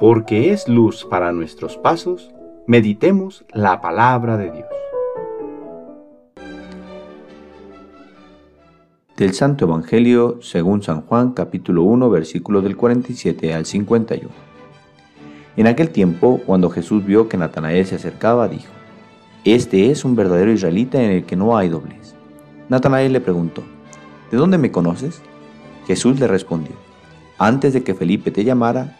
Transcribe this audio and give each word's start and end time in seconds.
porque 0.00 0.50
es 0.50 0.66
luz 0.66 1.04
para 1.04 1.30
nuestros 1.30 1.76
pasos, 1.76 2.30
meditemos 2.66 3.44
la 3.52 3.82
palabra 3.82 4.38
de 4.38 4.50
Dios. 4.50 4.66
Del 9.18 9.34
Santo 9.34 9.66
Evangelio 9.66 10.38
según 10.40 10.82
San 10.82 11.02
Juan 11.02 11.32
capítulo 11.32 11.82
1 11.82 12.08
versículos 12.08 12.64
del 12.64 12.78
47 12.78 13.52
al 13.52 13.66
51. 13.66 14.30
En 15.58 15.66
aquel 15.66 15.90
tiempo, 15.90 16.40
cuando 16.46 16.70
Jesús 16.70 17.04
vio 17.04 17.28
que 17.28 17.36
Natanael 17.36 17.84
se 17.84 17.96
acercaba, 17.96 18.48
dijo, 18.48 18.72
Este 19.44 19.90
es 19.90 20.06
un 20.06 20.16
verdadero 20.16 20.50
israelita 20.50 21.02
en 21.02 21.10
el 21.10 21.24
que 21.24 21.36
no 21.36 21.58
hay 21.58 21.68
doblez. 21.68 22.14
Natanael 22.70 23.12
le 23.12 23.20
preguntó, 23.20 23.62
¿De 24.30 24.38
dónde 24.38 24.56
me 24.56 24.72
conoces? 24.72 25.20
Jesús 25.86 26.18
le 26.18 26.26
respondió, 26.26 26.72
Antes 27.36 27.74
de 27.74 27.82
que 27.82 27.94
Felipe 27.94 28.30
te 28.30 28.44
llamara, 28.44 28.99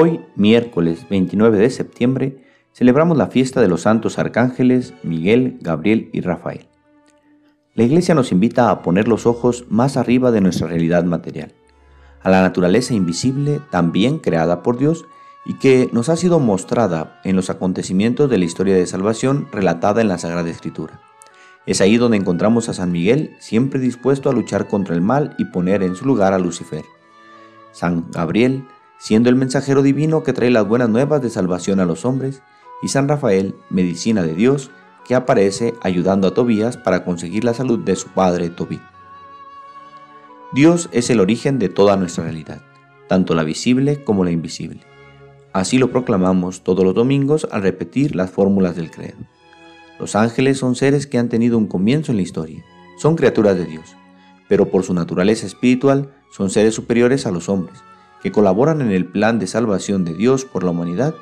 Hoy, 0.00 0.20
miércoles 0.36 1.06
29 1.10 1.58
de 1.58 1.70
septiembre, 1.70 2.44
celebramos 2.72 3.16
la 3.16 3.26
fiesta 3.26 3.60
de 3.60 3.66
los 3.66 3.80
santos 3.80 4.20
arcángeles 4.20 4.94
Miguel, 5.02 5.58
Gabriel 5.60 6.08
y 6.12 6.20
Rafael. 6.20 6.68
La 7.74 7.82
Iglesia 7.82 8.14
nos 8.14 8.30
invita 8.30 8.70
a 8.70 8.82
poner 8.82 9.08
los 9.08 9.26
ojos 9.26 9.64
más 9.70 9.96
arriba 9.96 10.30
de 10.30 10.40
nuestra 10.40 10.68
realidad 10.68 11.02
material, 11.02 11.52
a 12.22 12.30
la 12.30 12.42
naturaleza 12.42 12.94
invisible 12.94 13.60
también 13.72 14.20
creada 14.20 14.62
por 14.62 14.78
Dios 14.78 15.04
y 15.44 15.54
que 15.54 15.90
nos 15.92 16.08
ha 16.10 16.16
sido 16.16 16.38
mostrada 16.38 17.20
en 17.24 17.34
los 17.34 17.50
acontecimientos 17.50 18.30
de 18.30 18.38
la 18.38 18.44
historia 18.44 18.76
de 18.76 18.86
salvación 18.86 19.48
relatada 19.50 20.00
en 20.00 20.06
la 20.06 20.18
Sagrada 20.18 20.48
Escritura. 20.48 21.00
Es 21.66 21.80
ahí 21.80 21.96
donde 21.96 22.18
encontramos 22.18 22.68
a 22.68 22.74
San 22.74 22.92
Miguel 22.92 23.34
siempre 23.40 23.80
dispuesto 23.80 24.30
a 24.30 24.32
luchar 24.32 24.68
contra 24.68 24.94
el 24.94 25.00
mal 25.00 25.34
y 25.38 25.46
poner 25.46 25.82
en 25.82 25.96
su 25.96 26.04
lugar 26.04 26.34
a 26.34 26.38
Lucifer. 26.38 26.84
San 27.72 28.12
Gabriel, 28.12 28.62
siendo 28.98 29.30
el 29.30 29.36
mensajero 29.36 29.82
divino 29.82 30.22
que 30.22 30.32
trae 30.32 30.50
las 30.50 30.66
buenas 30.66 30.88
nuevas 30.88 31.22
de 31.22 31.30
salvación 31.30 31.80
a 31.80 31.86
los 31.86 32.04
hombres, 32.04 32.42
y 32.82 32.88
San 32.88 33.08
Rafael, 33.08 33.54
medicina 33.70 34.22
de 34.22 34.34
Dios, 34.34 34.70
que 35.06 35.14
aparece 35.14 35.74
ayudando 35.80 36.28
a 36.28 36.34
Tobías 36.34 36.76
para 36.76 37.04
conseguir 37.04 37.44
la 37.44 37.54
salud 37.54 37.78
de 37.78 37.96
su 37.96 38.08
padre 38.08 38.50
Tobí. 38.50 38.80
Dios 40.52 40.88
es 40.92 41.10
el 41.10 41.20
origen 41.20 41.58
de 41.58 41.68
toda 41.68 41.96
nuestra 41.96 42.24
realidad, 42.24 42.62
tanto 43.08 43.34
la 43.34 43.44
visible 43.44 44.04
como 44.04 44.24
la 44.24 44.30
invisible. 44.30 44.80
Así 45.52 45.78
lo 45.78 45.90
proclamamos 45.90 46.62
todos 46.62 46.84
los 46.84 46.94
domingos 46.94 47.48
al 47.50 47.62
repetir 47.62 48.14
las 48.14 48.30
fórmulas 48.30 48.76
del 48.76 48.90
credo. 48.90 49.18
Los 49.98 50.14
ángeles 50.14 50.58
son 50.58 50.76
seres 50.76 51.06
que 51.06 51.18
han 51.18 51.28
tenido 51.28 51.58
un 51.58 51.66
comienzo 51.66 52.12
en 52.12 52.16
la 52.16 52.22
historia, 52.22 52.64
son 52.98 53.16
criaturas 53.16 53.56
de 53.56 53.64
Dios, 53.64 53.96
pero 54.48 54.70
por 54.70 54.84
su 54.84 54.94
naturaleza 54.94 55.46
espiritual 55.46 56.12
son 56.30 56.50
seres 56.50 56.74
superiores 56.74 57.26
a 57.26 57.30
los 57.30 57.48
hombres, 57.48 57.78
que 58.22 58.32
colaboran 58.32 58.80
en 58.80 58.90
el 58.90 59.06
plan 59.06 59.38
de 59.38 59.46
salvación 59.46 60.04
de 60.04 60.14
Dios 60.14 60.44
por 60.44 60.64
la 60.64 60.70
humanidad 60.70 61.14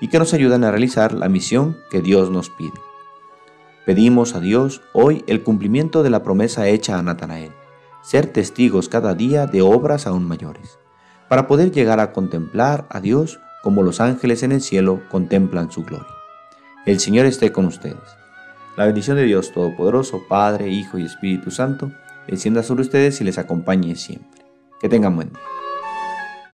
y 0.00 0.08
que 0.08 0.18
nos 0.18 0.34
ayudan 0.34 0.64
a 0.64 0.70
realizar 0.70 1.12
la 1.12 1.28
misión 1.28 1.76
que 1.90 2.00
Dios 2.00 2.30
nos 2.30 2.50
pide. 2.50 2.80
Pedimos 3.86 4.34
a 4.34 4.40
Dios 4.40 4.82
hoy 4.92 5.24
el 5.26 5.42
cumplimiento 5.42 6.02
de 6.02 6.10
la 6.10 6.22
promesa 6.22 6.68
hecha 6.68 6.98
a 6.98 7.02
Natanael, 7.02 7.52
ser 8.02 8.26
testigos 8.26 8.88
cada 8.88 9.14
día 9.14 9.46
de 9.46 9.62
obras 9.62 10.06
aún 10.06 10.26
mayores, 10.26 10.78
para 11.28 11.46
poder 11.46 11.70
llegar 11.70 12.00
a 12.00 12.12
contemplar 12.12 12.86
a 12.90 13.00
Dios 13.00 13.40
como 13.62 13.82
los 13.82 14.00
ángeles 14.00 14.42
en 14.42 14.52
el 14.52 14.60
cielo 14.60 15.02
contemplan 15.10 15.70
su 15.70 15.84
gloria. 15.84 16.06
El 16.86 16.98
Señor 16.98 17.26
esté 17.26 17.52
con 17.52 17.66
ustedes. 17.66 17.98
La 18.76 18.86
bendición 18.86 19.16
de 19.16 19.24
Dios 19.24 19.52
Todopoderoso, 19.52 20.22
Padre, 20.28 20.68
Hijo 20.68 20.98
y 20.98 21.04
Espíritu 21.04 21.50
Santo, 21.50 21.92
descienda 22.26 22.62
sobre 22.62 22.82
ustedes 22.82 23.20
y 23.20 23.24
les 23.24 23.38
acompañe 23.38 23.96
siempre. 23.96 24.46
Que 24.80 24.88
tengan 24.88 25.14
buen 25.14 25.28
día. 25.28 25.59